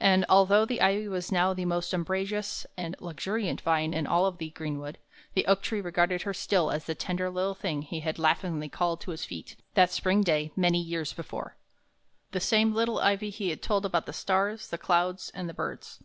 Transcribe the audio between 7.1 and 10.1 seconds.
little thing he had laughingly called to his feet that